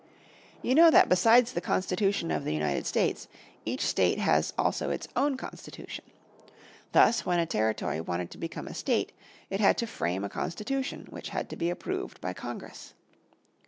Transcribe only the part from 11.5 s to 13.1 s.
to be approved by Congress.